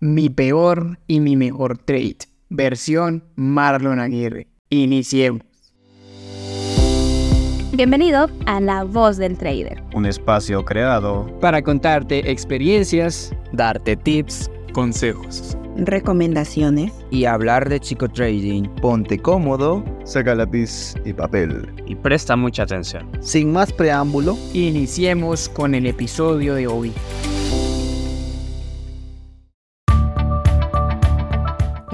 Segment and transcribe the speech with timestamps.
[0.00, 2.18] Mi peor y mi mejor trade.
[2.50, 4.46] Versión Marlon Aguirre.
[4.70, 5.42] Iniciemos.
[7.72, 9.82] Bienvenido a La Voz del Trader.
[9.94, 18.68] Un espacio creado para contarte experiencias, darte tips, consejos, recomendaciones y hablar de chico trading.
[18.80, 23.10] Ponte cómodo, saca lápiz y papel y presta mucha atención.
[23.20, 26.92] Sin más preámbulo, iniciemos con el episodio de hoy.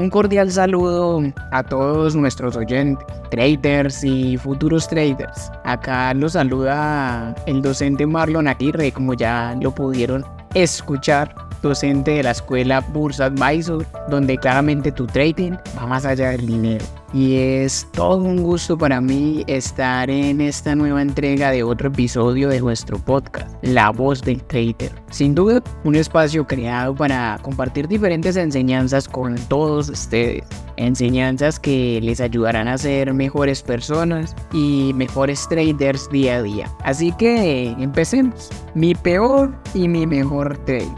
[0.04, 5.50] Un cordial saludo a todos nuestros oyentes, traders y futuros traders.
[5.64, 10.22] Acá los saluda el docente Marlon Aguirre, como ya lo pudieron
[10.52, 11.34] escuchar
[11.68, 16.84] docente de la escuela Bursa Advisor, donde claramente tu trading va más allá del dinero.
[17.12, 22.48] Y es todo un gusto para mí estar en esta nueva entrega de otro episodio
[22.48, 24.90] de nuestro podcast, La Voz del Trader.
[25.10, 30.42] Sin duda, un espacio creado para compartir diferentes enseñanzas con todos ustedes.
[30.76, 36.68] Enseñanzas que les ayudarán a ser mejores personas y mejores traders día a día.
[36.82, 38.50] Así que empecemos.
[38.74, 40.90] Mi peor y mi mejor trade.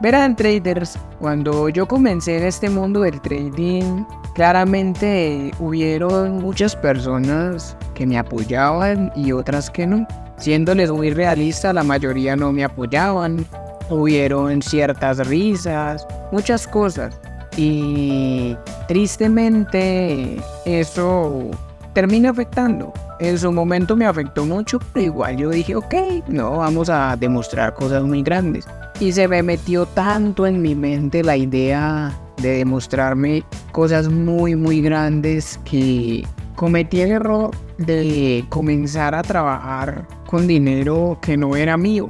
[0.00, 8.06] Verán traders, cuando yo comencé en este mundo del trading, claramente hubieron muchas personas que
[8.06, 10.06] me apoyaban y otras que no.
[10.36, 13.44] Siéndoles muy realista, la mayoría no me apoyaban.
[13.90, 17.18] Hubieron ciertas risas, muchas cosas.
[17.56, 21.50] Y tristemente eso
[21.92, 22.92] termina afectando.
[23.18, 25.94] En su momento me afectó mucho, pero igual yo dije, ok,
[26.28, 28.64] no, vamos a demostrar cosas muy grandes.
[29.00, 34.80] Y se me metió tanto en mi mente la idea de demostrarme cosas muy, muy
[34.80, 42.08] grandes que cometí el error de comenzar a trabajar con dinero que no era mío,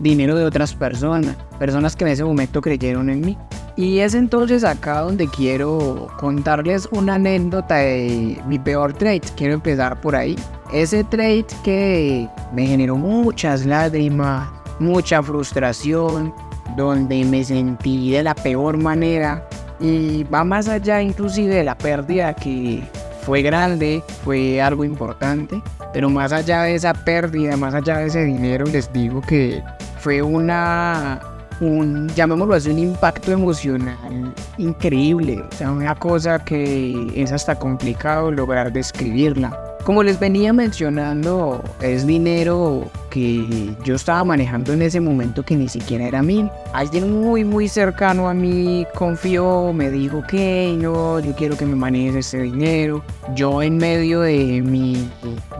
[0.00, 3.36] dinero de otras personas, personas que en ese momento creyeron en mí.
[3.76, 9.22] Y es entonces acá donde quiero contarles una anécdota de mi peor trade.
[9.36, 10.36] Quiero empezar por ahí.
[10.72, 14.48] Ese trade que me generó muchas lágrimas,
[14.80, 16.34] mucha frustración,
[16.76, 19.46] donde me sentí de la peor manera.
[19.78, 22.82] Y va más allá inclusive de la pérdida que
[23.22, 28.24] fue grande, fue algo importante, pero más allá de esa pérdida, más allá de ese
[28.24, 29.62] dinero, les digo que
[29.98, 31.20] fue una,
[31.60, 38.30] un, llamémoslo así, un impacto emocional increíble, o sea, una cosa que es hasta complicado
[38.30, 39.69] lograr describirla.
[39.84, 45.68] Como les venía mencionando, es dinero que yo estaba manejando en ese momento que ni
[45.68, 46.50] siquiera era mío.
[46.72, 51.74] Alguien muy muy cercano a mí confió, me dijo que no, yo quiero que me
[51.74, 53.02] manejes ese dinero.
[53.34, 55.10] Yo en medio de mi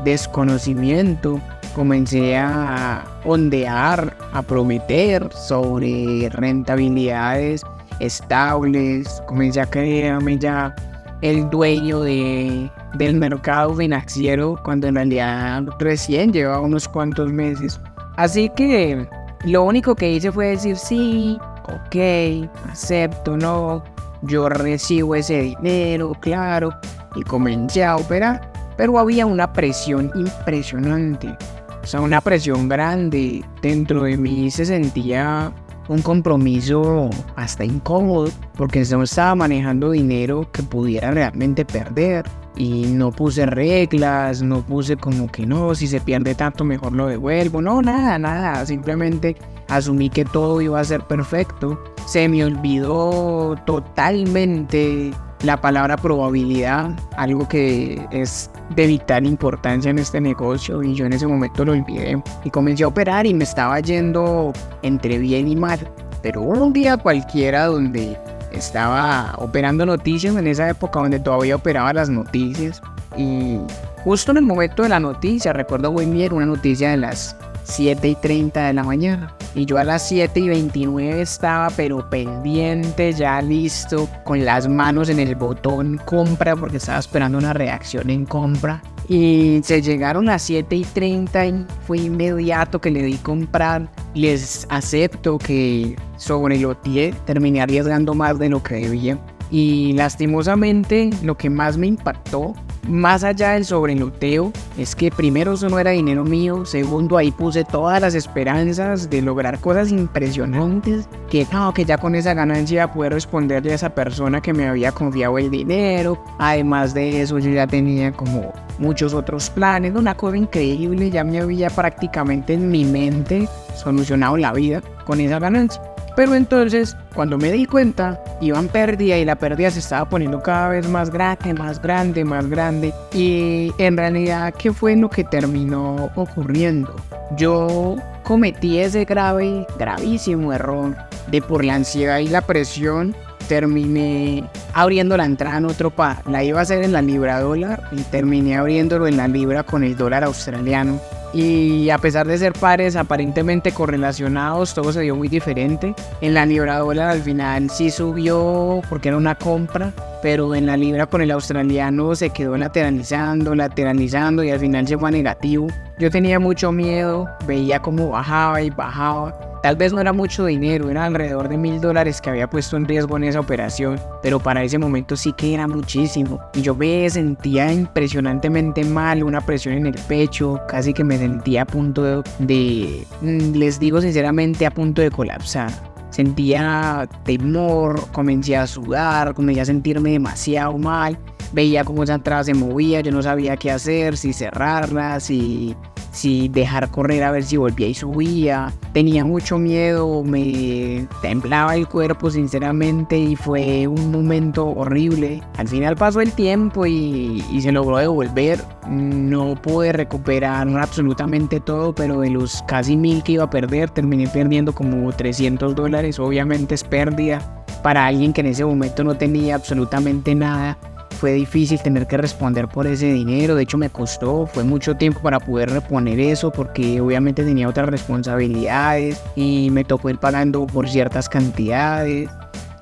[0.05, 1.41] desconocimiento
[1.75, 7.63] comencé a ondear, a prometer sobre rentabilidades
[8.01, 10.75] estables, comencé a creerme ya
[11.23, 17.81] el dueño de del mercado financiero cuando en realidad recién llevaba unos cuantos meses.
[18.17, 19.07] Así que
[19.45, 23.83] lo único que hice fue decir sí, ok, acepto, no,
[24.23, 26.75] yo recibo ese dinero, claro,
[27.15, 28.51] y comencé a operar.
[28.77, 31.37] Pero había una presión impresionante,
[31.83, 33.45] o sea, una presión grande.
[33.63, 35.53] Dentro de mí se sentía
[35.89, 42.25] un compromiso hasta incómodo, porque no estaba manejando dinero que pudiera realmente perder
[42.57, 47.07] y no puse reglas, no puse como que no, si se pierde tanto mejor lo
[47.07, 49.37] devuelvo, no, nada, nada, simplemente
[49.69, 51.83] asumí que todo iba a ser perfecto.
[52.07, 55.13] Se me olvidó totalmente
[55.43, 61.15] la palabra probabilidad, algo que es de vital importancia en este negocio y yo en
[61.15, 64.53] ese momento lo olvidé y comencé a operar y me estaba yendo
[64.83, 65.79] entre bien y mal.
[66.23, 68.19] Pero un día cualquiera donde
[68.53, 72.83] estaba operando noticias en esa época donde todavía operaba las noticias.
[73.17, 73.59] Y
[74.05, 78.09] justo en el momento de la noticia, recuerdo muy bien una noticia de las 7
[78.09, 79.35] y 30 de la mañana.
[79.55, 85.09] Y yo a las 7 y 29 estaba pero pendiente, ya listo, con las manos
[85.09, 88.83] en el botón compra porque estaba esperando una reacción en compra.
[89.11, 93.91] Y se llegaron a 7 y 30 y fue inmediato que le di comprar.
[94.15, 99.19] Les acepto que sobre lo 10 terminé arriesgando más de lo que debía.
[99.51, 102.55] Y lastimosamente lo que más me impactó
[102.89, 107.65] más allá del sobreloteo, es que primero eso no era dinero mío, segundo ahí puse
[107.65, 113.11] todas las esperanzas de lograr cosas impresionantes, que no, que ya con esa ganancia pude
[113.11, 117.67] responderle a esa persona que me había confiado el dinero, además de eso yo ya
[117.67, 123.49] tenía como muchos otros planes, una cosa increíble, ya me había prácticamente en mi mente
[123.77, 125.81] solucionado la vida con esa ganancia.
[126.21, 130.43] Pero entonces, cuando me di cuenta, iba en pérdida y la pérdida se estaba poniendo
[130.43, 132.93] cada vez más grande, más grande, más grande.
[133.15, 136.95] Y en realidad, ¿qué fue lo que terminó ocurriendo?
[137.39, 140.95] Yo cometí ese grave, gravísimo error
[141.29, 143.17] de por la ansiedad y la presión
[143.49, 144.45] terminé
[144.75, 146.19] abriendo la entrada en otro par.
[146.29, 149.85] La iba a hacer en la libra dólar y terminé abriéndolo en la libra con
[149.85, 151.01] el dólar australiano.
[151.33, 155.95] Y a pesar de ser pares aparentemente correlacionados, todo se dio muy diferente.
[156.21, 159.93] En la libra dólar al final sí subió porque era una compra,
[160.23, 165.09] pero en la libra con el australiano se quedó lateralizando, lateralizando y al final fue
[165.09, 165.69] a negativo.
[165.99, 170.89] Yo tenía mucho miedo, veía cómo bajaba y bajaba Tal vez no era mucho dinero,
[170.89, 174.65] era alrededor de mil dólares que había puesto en riesgo en esa operación, pero para
[174.65, 176.41] ese momento sí que era muchísimo.
[176.55, 181.63] Y yo me sentía impresionantemente mal, una presión en el pecho, casi que me sentía
[181.63, 185.71] a punto de, mm, les digo sinceramente, a punto de colapsar.
[186.09, 191.19] Sentía temor, comencé a sudar, comencé a sentirme demasiado mal.
[191.53, 195.77] Veía cómo esa entrada se movía, yo no sabía qué hacer, si cerrarla, si
[196.11, 198.73] si dejar correr a ver si volvía y subía.
[198.93, 205.43] Tenía mucho miedo, me temblaba el cuerpo sinceramente y fue un momento horrible.
[205.57, 208.61] Al final pasó el tiempo y, se logró devolver.
[208.89, 214.27] No pude recuperar absolutamente todo, pero de los casi mil que iba a perder, terminé
[214.29, 216.19] perdiendo como 300 dólares.
[216.19, 220.79] Obviamente es pérdida para alguien que en ese momento no tenía absolutamente nada
[221.21, 225.21] fue difícil tener que responder por ese dinero, de hecho me costó, fue mucho tiempo
[225.21, 230.89] para poder reponer eso porque obviamente tenía otras responsabilidades y me tocó ir pagando por
[230.89, 232.31] ciertas cantidades.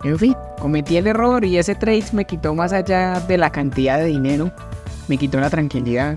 [0.05, 3.99] En fin, cometí el error y ese trade me quitó más allá de la cantidad
[3.99, 4.53] de dinero,
[5.09, 6.17] me quitó la tranquilidad,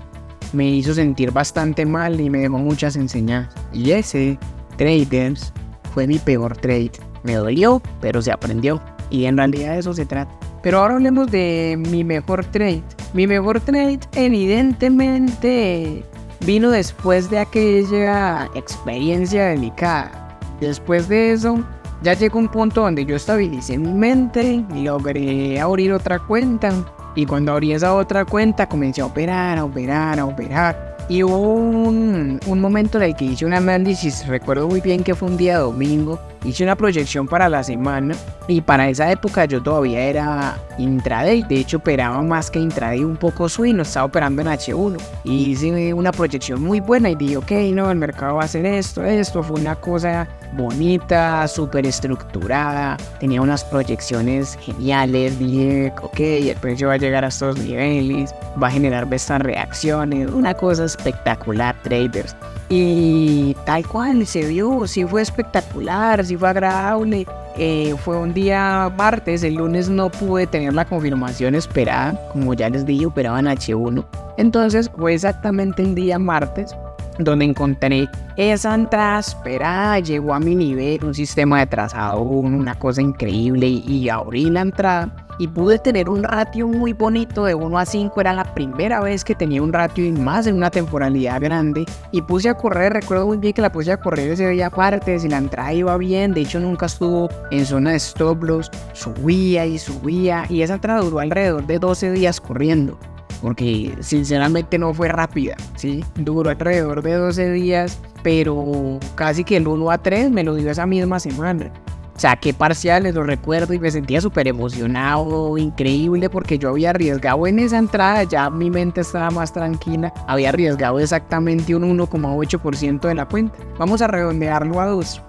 [0.52, 3.60] me hizo sentir bastante mal y me dejó muchas enseñanzas.
[3.72, 4.38] Y ese,
[4.76, 5.52] traders,
[5.92, 6.92] fue mi peor trade.
[7.24, 8.80] Me dolió, pero se aprendió.
[9.10, 10.41] Y en realidad de eso se trata.
[10.62, 12.82] Pero ahora hablemos de mi mejor trade.
[13.14, 16.04] Mi mejor trade evidentemente
[16.46, 20.38] vino después de aquella experiencia delicada.
[20.60, 21.62] Después de eso,
[22.02, 26.72] ya llegó un punto donde yo estabilicé mi mente logré abrir otra cuenta.
[27.14, 30.96] Y cuando abrí esa otra cuenta comencé a operar, a operar, a operar.
[31.08, 35.28] Y hubo un, momento en el que hice un análisis, recuerdo muy bien que fue
[35.28, 38.14] un día domingo, hice una proyección para la semana
[38.48, 43.16] y para esa época yo todavía era intraday, de hecho operaba más que intraday un
[43.16, 47.50] poco swing, estaba operando en H1 y hice una proyección muy buena y dije, ok,
[47.72, 53.40] no, el mercado va a hacer esto, esto, fue una cosa bonita, súper estructurada, tenía
[53.40, 58.70] unas proyecciones geniales, dije, ok, el precio va a llegar a estos niveles, va a
[58.70, 62.34] generar estas reacciones, una cosa espectacular, traders.
[62.68, 67.26] Y tal cual se vio, sí fue espectacular, sí fue agradable.
[67.58, 72.70] Eh, fue un día martes, el lunes no pude tener la confirmación esperada, como ya
[72.70, 74.04] les dije, operaban H1.
[74.38, 76.74] Entonces fue exactamente el día martes
[77.18, 78.08] donde encontré
[78.38, 84.08] esa entrada esperada, llegó a mi nivel, un sistema de trazado, una cosa increíble y
[84.08, 88.20] abrí la entrada y pude tener un ratio muy bonito de 1 a 5.
[88.20, 91.84] Era la primera vez que tenía un ratio y más en una temporalidad grande.
[92.12, 95.18] Y puse a correr, recuerdo muy bien que la puse a correr ese día aparte,
[95.18, 99.66] si la entrada iba bien, de hecho nunca estuvo en zona de stop loss, subía
[99.66, 102.96] y subía y esa entrada duró alrededor de 12 días corriendo.
[103.40, 106.04] Porque sinceramente no fue rápida, ¿sí?
[106.14, 110.70] Duró alrededor de 12 días, pero casi que el 1 a 3 me lo dio
[110.70, 111.72] esa misma semana
[112.16, 117.58] saqué parciales, lo recuerdo, y me sentía súper emocionado, increíble, porque yo había arriesgado en
[117.58, 123.26] esa entrada, ya mi mente estaba más tranquila, había arriesgado exactamente un 1,8% de la
[123.26, 123.58] cuenta.
[123.78, 125.22] Vamos a redondearlo a 2.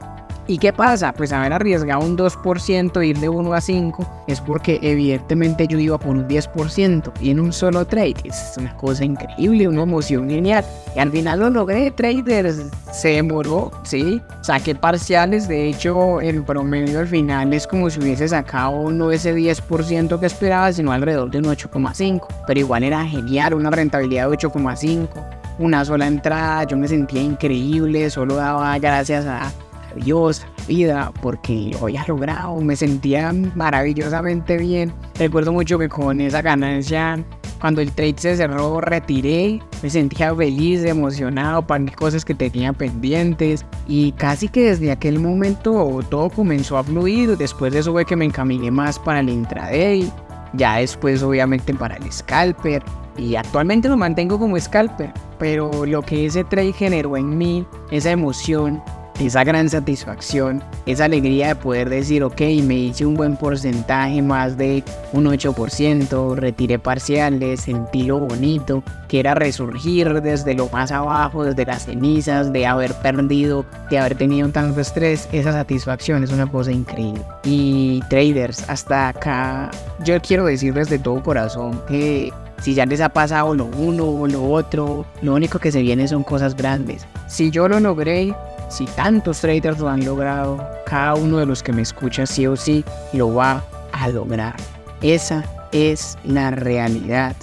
[0.46, 1.14] ¿Y qué pasa?
[1.14, 5.98] Pues haber arriesgado un 2%, ir de 1 a 5, es porque evidentemente yo iba
[5.98, 8.16] por un 10% y en un solo trade.
[8.26, 10.66] Es una cosa increíble, una emoción genial.
[10.96, 12.66] Y al final lo logré, traders.
[12.92, 14.22] Se demoró, sí.
[14.42, 19.34] Saqué parciales, de hecho, el promedio al final es como si hubiese sacado no ese
[19.34, 22.28] 10% que esperaba, sino alrededor de un 8,5.
[22.46, 25.08] Pero igual era genial, una rentabilidad de 8,5
[25.60, 29.52] una sola entrada, yo me sentía increíble, solo daba gracias a
[29.96, 34.94] Dios, vida, porque lo había logrado, me sentía maravillosamente bien.
[35.18, 37.24] Recuerdo mucho que con esa ganancia,
[37.60, 43.66] cuando el trade se cerró, retiré, me sentía feliz, emocionado, para cosas que tenía pendientes
[43.88, 47.38] y casi que desde aquel momento todo comenzó a fluir.
[47.38, 50.12] Después de eso fue que me encaminé más para el intraday,
[50.54, 52.84] ya después obviamente para el scalper
[53.18, 58.12] y actualmente lo mantengo como scalper, pero lo que ese trade generó en mí, esa
[58.12, 58.82] emoción,
[59.20, 64.58] esa gran satisfacción, esa alegría de poder decir, ok, me hice un buen porcentaje, más
[64.58, 71.44] de un 8%, retiré parciales, sentí lo bonito, que era resurgir desde lo más abajo,
[71.44, 76.48] desde las cenizas, de haber perdido, de haber tenido tanto estrés, esa satisfacción es una
[76.48, 77.22] cosa increíble.
[77.44, 79.70] Y traders, hasta acá,
[80.04, 84.26] yo quiero decirles de todo corazón que si ya les ha pasado lo uno o
[84.26, 87.06] lo otro, lo único que se viene son cosas grandes.
[87.28, 88.34] Si yo lo logré,
[88.74, 92.56] si tantos traders lo han logrado, cada uno de los que me escucha sí o
[92.56, 94.56] sí lo va a lograr.
[95.02, 97.36] Esa es la realidad.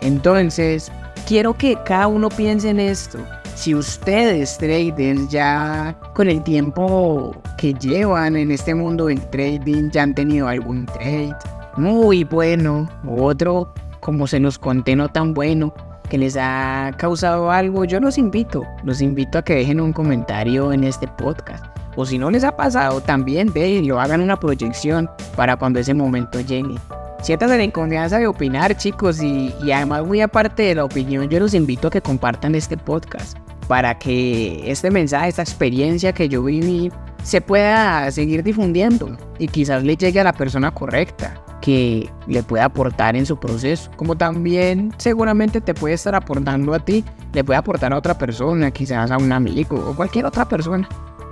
[0.00, 0.90] Entonces,
[1.28, 3.18] quiero que cada uno piense en esto.
[3.54, 10.02] Si ustedes traders ya con el tiempo que llevan en este mundo del trading ya
[10.02, 11.36] han tenido algún trade
[11.76, 15.72] muy bueno u otro como se nos conté no tan bueno,
[16.08, 20.72] que les ha causado algo, yo los invito, los invito a que dejen un comentario
[20.72, 21.64] en este podcast.
[21.96, 23.52] O si no les ha pasado, también
[23.86, 26.74] lo hagan una proyección para cuando ese momento llegue.
[27.22, 31.40] Siéntanse en confianza de opinar, chicos, y, y además muy aparte de la opinión, yo
[31.40, 36.42] los invito a que compartan este podcast para que este mensaje, esta experiencia que yo
[36.42, 36.92] viví,
[37.22, 42.62] se pueda seguir difundiendo y quizás le llegue a la persona correcta que le puede
[42.62, 47.02] aportar en su proceso, como también seguramente te puede estar aportando a ti,
[47.32, 50.86] le puede aportar a otra persona, quizás a un amigo o cualquier otra persona.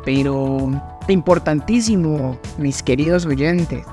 [0.06, 0.70] Pero
[1.06, 3.84] importantísimo, mis queridos oyentes,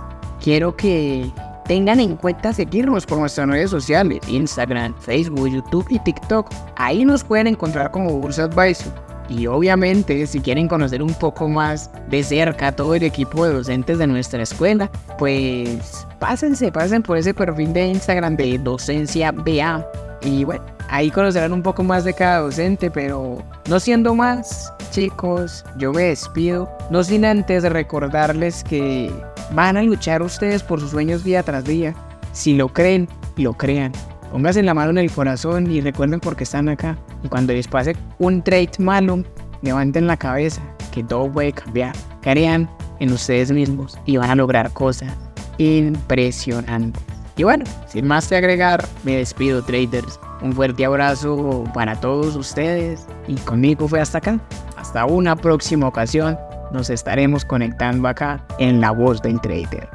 [0.41, 1.29] quiero que
[1.65, 6.49] tengan en cuenta seguirnos por nuestras redes sociales, Instagram, Facebook, YouTube y TikTok.
[6.77, 9.08] Ahí nos pueden encontrar como Bursa Advisor.
[9.29, 13.99] Y obviamente, si quieren conocer un poco más de cerca todo el equipo de docentes
[13.99, 19.85] de nuestra escuela, pues pásense, pasen por ese perfil de Instagram de Docencia BA.
[20.21, 23.37] Y bueno, ahí conocerán un poco más de cada docente, pero
[23.69, 29.11] no siendo más, chicos, yo me despido, no sin antes recordarles que
[29.53, 31.93] van a luchar ustedes por sus sueños día tras día.
[32.31, 33.07] Si lo creen,
[33.37, 33.91] lo crean.
[34.31, 36.97] Pónganse la mano en el corazón y recuerden por qué están acá.
[37.23, 39.23] Y cuando les pase un trade malo,
[39.61, 40.61] levanten la cabeza,
[40.91, 41.95] que todo puede cambiar.
[42.21, 45.13] Crean en ustedes mismos y van a lograr cosas
[45.57, 47.03] impresionantes.
[47.35, 50.19] Y bueno, sin más que agregar, me despido traders.
[50.41, 54.39] Un fuerte abrazo para todos ustedes y conmigo fue hasta acá.
[54.77, 56.37] Hasta una próxima ocasión
[56.71, 59.87] nos estaremos conectando acá en La Voz del Trader.